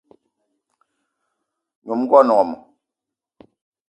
Nyom 1.85 1.99
ngón 2.03 2.27
wmo 2.37 2.55